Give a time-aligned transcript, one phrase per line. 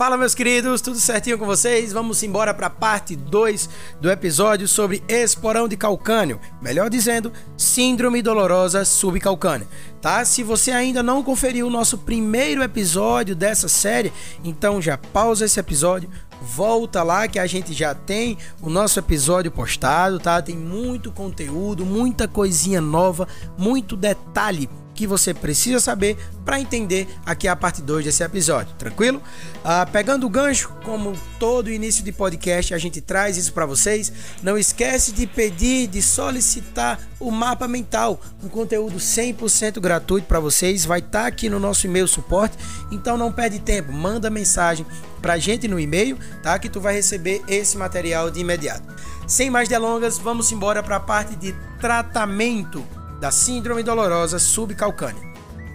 [0.00, 1.92] Fala, meus queridos, tudo certinho com vocês?
[1.92, 3.68] Vamos embora para a parte 2
[4.00, 9.68] do episódio sobre esporão de calcânio, melhor dizendo, síndrome dolorosa subcalcânea.
[10.00, 10.24] Tá?
[10.24, 14.10] Se você ainda não conferiu o nosso primeiro episódio dessa série,
[14.42, 16.08] então já pausa esse episódio,
[16.40, 20.40] volta lá que a gente já tem o nosso episódio postado, tá?
[20.40, 23.28] Tem muito conteúdo, muita coisinha nova,
[23.58, 24.66] muito detalhe
[25.00, 29.22] que você precisa saber para entender aqui a parte 2 desse episódio, tranquilo?
[29.64, 34.12] Ah, pegando o gancho, como todo início de podcast a gente traz isso para vocês,
[34.42, 40.84] não esquece de pedir, de solicitar o mapa mental, um conteúdo 100% gratuito para vocês,
[40.84, 42.58] vai estar tá aqui no nosso e-mail suporte,
[42.92, 44.84] então não perde tempo, manda mensagem
[45.22, 46.58] para a gente no e-mail, tá?
[46.58, 48.86] Que tu vai receber esse material de imediato.
[49.26, 52.84] Sem mais delongas, vamos embora para a parte de tratamento
[53.20, 55.30] da síndrome dolorosa subcalcânea.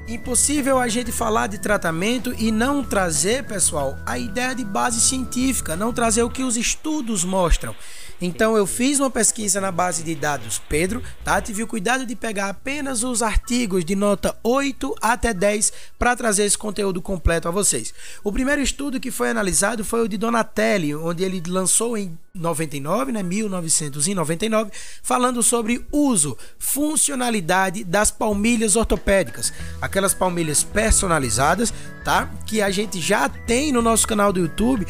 [0.08, 5.76] Impossível a gente falar de tratamento e não trazer, pessoal, a ideia de base científica,
[5.76, 7.76] não trazer o que os estudos mostram.
[8.22, 11.42] Então eu fiz uma pesquisa na base de dados Pedro, tá?
[11.42, 16.46] Tive o cuidado de pegar apenas os artigos de nota 8 até 10 para trazer
[16.46, 17.94] esse conteúdo completo a vocês.
[18.24, 23.12] O primeiro estudo que foi analisado foi o de Donatelli, onde ele lançou em 99,
[23.14, 24.72] né, 1999,
[25.02, 32.30] falando sobre uso, funcionalidade das palmilhas ortopédicas, aquelas palmilhas personalizadas, tá?
[32.46, 34.86] Que a gente já tem no nosso canal do YouTube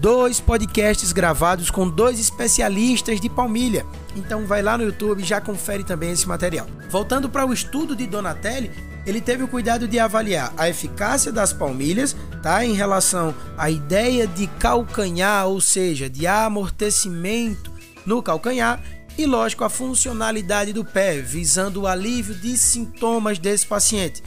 [0.00, 3.84] dois podcasts gravados com dois especialistas de palmilha.
[4.16, 6.66] Então vai lá no YouTube e já confere também esse material.
[6.88, 8.70] Voltando para o estudo de Donatelli,
[9.04, 14.26] ele teve o cuidado de avaliar a eficácia das palmilhas, tá, em relação à ideia
[14.26, 17.70] de calcanhar, ou seja, de amortecimento
[18.06, 18.82] no calcanhar
[19.18, 24.22] e lógico a funcionalidade do pé, visando o alívio de sintomas desse paciente.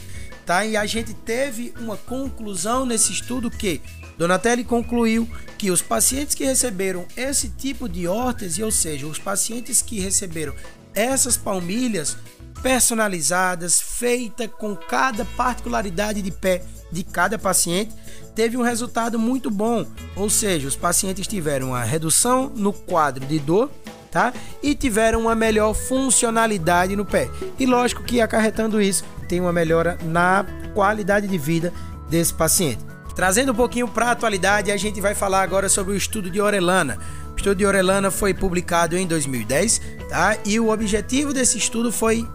[0.46, 0.64] Tá?
[0.64, 3.80] E a gente teve uma conclusão nesse estudo que
[4.16, 9.82] Donatelli concluiu que os pacientes que receberam esse tipo de órtese, ou seja, os pacientes
[9.82, 10.54] que receberam
[10.94, 12.16] essas palmilhas
[12.62, 17.92] personalizadas, feita com cada particularidade de pé de cada paciente,
[18.34, 19.84] teve um resultado muito bom.
[20.14, 23.70] Ou seja, os pacientes tiveram uma redução no quadro de dor,
[24.10, 24.32] tá?
[24.62, 27.28] E tiveram uma melhor funcionalidade no pé.
[27.58, 31.72] E lógico que acarretando isso, tem uma melhora na qualidade de vida
[32.08, 32.93] desse paciente.
[33.14, 36.40] Trazendo um pouquinho para a atualidade, a gente vai falar agora sobre o estudo de
[36.40, 36.98] Orelana.
[37.32, 40.36] O estudo de Orelana foi publicado em 2010, tá?
[40.44, 42.28] E o objetivo desse estudo foi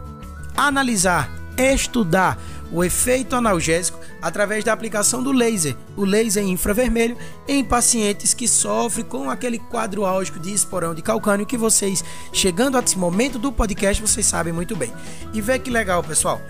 [0.56, 2.38] analisar, estudar
[2.72, 9.06] o efeito analgésico através da aplicação do laser, o laser infravermelho, em pacientes que sofrem
[9.06, 13.52] com aquele quadro álgico de esporão de calcânio que vocês, chegando a esse momento do
[13.52, 14.94] podcast, vocês sabem muito bem.
[15.34, 16.42] E vê que legal, pessoal.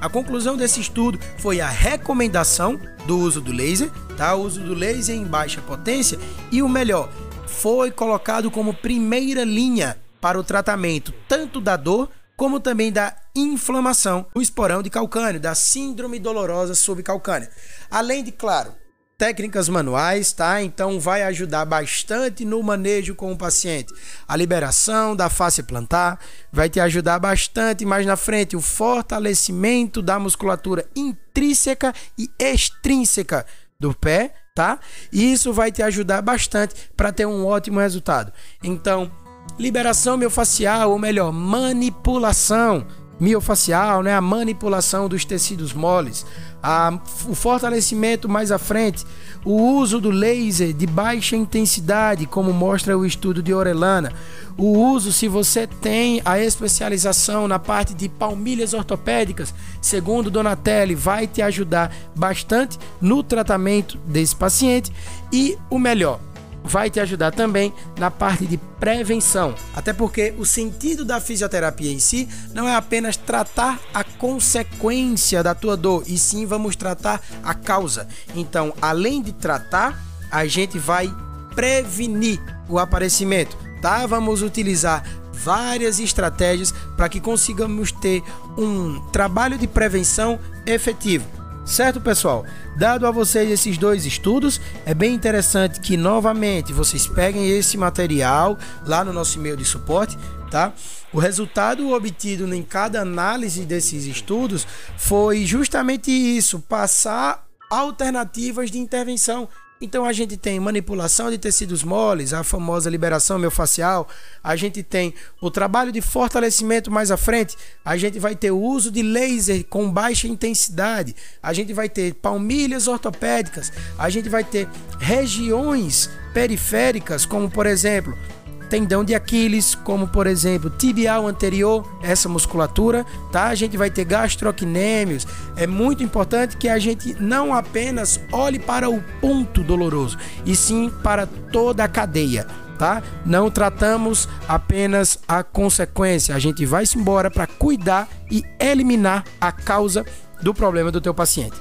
[0.00, 4.34] A conclusão desse estudo foi a recomendação do uso do laser, tá?
[4.34, 6.18] O uso do laser em baixa potência
[6.52, 7.10] e o melhor,
[7.46, 14.26] foi colocado como primeira linha para o tratamento tanto da dor como também da inflamação
[14.32, 17.50] do esporão de calcânio, da síndrome dolorosa subcalcânea.
[17.90, 18.72] Além de, claro,
[19.18, 20.62] técnicas manuais, tá?
[20.62, 23.92] Então vai ajudar bastante no manejo com o paciente.
[24.28, 26.20] A liberação da face plantar
[26.52, 33.44] vai te ajudar bastante mais na frente o fortalecimento da musculatura intrínseca e extrínseca
[33.78, 34.78] do pé, tá?
[35.12, 38.32] E isso vai te ajudar bastante para ter um ótimo resultado.
[38.62, 39.10] Então,
[39.58, 42.86] liberação miofascial, ou melhor, manipulação
[43.20, 46.24] miofacial, né, a manipulação dos tecidos moles,
[46.62, 49.04] a, o fortalecimento mais à frente,
[49.44, 54.12] o uso do laser de baixa intensidade, como mostra o estudo de Orelana,
[54.56, 61.28] o uso se você tem a especialização na parte de palmilhas ortopédicas, segundo Donatelli, vai
[61.28, 64.92] te ajudar bastante no tratamento desse paciente.
[65.32, 66.18] E o melhor,
[66.64, 69.54] vai te ajudar também na parte de prevenção.
[69.74, 75.54] Até porque o sentido da fisioterapia em si não é apenas tratar a consequência da
[75.54, 78.08] tua dor, e sim vamos tratar a causa.
[78.34, 79.98] Então, além de tratar,
[80.30, 81.12] a gente vai
[81.54, 84.06] prevenir o aparecimento, tá?
[84.06, 85.02] Vamos utilizar
[85.32, 88.22] várias estratégias para que consigamos ter
[88.56, 91.37] um trabalho de prevenção efetivo.
[91.68, 92.46] Certo, pessoal?
[92.78, 98.58] Dado a vocês esses dois estudos, é bem interessante que novamente vocês peguem esse material
[98.86, 100.16] lá no nosso e-mail de suporte,
[100.50, 100.72] tá?
[101.12, 104.66] O resultado obtido em cada análise desses estudos
[104.96, 109.46] foi justamente isso, passar alternativas de intervenção
[109.80, 114.08] Então a gente tem manipulação de tecidos moles, a famosa liberação miofascial,
[114.42, 118.60] a gente tem o trabalho de fortalecimento mais à frente, a gente vai ter o
[118.60, 124.42] uso de laser com baixa intensidade, a gente vai ter palmilhas ortopédicas, a gente vai
[124.42, 128.18] ter regiões periféricas, como por exemplo,
[128.68, 133.46] tendão de Aquiles, como por exemplo tibial anterior, essa musculatura, tá?
[133.46, 135.26] A gente vai ter gastrocnêmios.
[135.56, 140.90] É muito importante que a gente não apenas olhe para o ponto doloroso, e sim
[141.02, 142.46] para toda a cadeia.
[142.78, 143.02] Tá?
[143.26, 149.50] Não tratamos apenas a consequência, a gente vai se embora para cuidar e eliminar a
[149.50, 150.06] causa
[150.40, 151.56] do problema do teu paciente.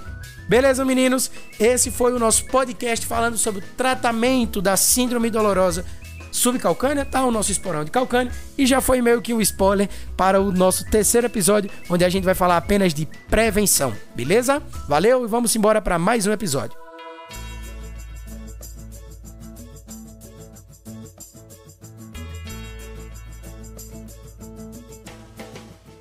[0.47, 1.29] Beleza, meninos?
[1.59, 5.83] Esse foi o nosso podcast falando sobre o tratamento da síndrome dolorosa
[6.31, 7.25] subcalcânea, tá?
[7.25, 8.31] O nosso esporão de calcânio.
[8.57, 12.23] E já foi meio que um spoiler para o nosso terceiro episódio, onde a gente
[12.23, 14.61] vai falar apenas de prevenção, beleza?
[14.87, 16.86] Valeu e vamos embora para mais um episódio.